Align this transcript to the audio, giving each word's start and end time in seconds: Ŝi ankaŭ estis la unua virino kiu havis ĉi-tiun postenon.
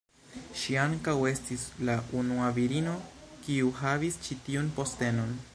Ŝi 0.61 0.77
ankaŭ 0.83 1.13
estis 1.31 1.65
la 1.89 1.97
unua 2.21 2.49
virino 2.57 2.97
kiu 3.47 3.73
havis 3.85 4.21
ĉi-tiun 4.27 4.77
postenon. 4.81 5.43